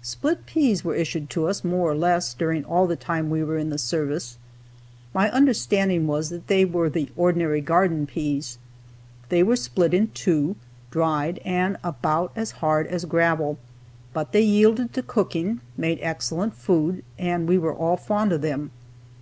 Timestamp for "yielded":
14.40-14.94